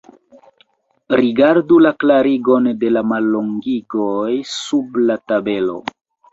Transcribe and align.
Rigardu 1.21 1.77
la 1.87 1.91
klarigon 2.05 2.71
de 2.85 2.91
la 2.97 3.05
mallongigoj 3.11 4.33
sub 4.57 5.01
la 5.07 5.23
tabelo. 5.29 5.81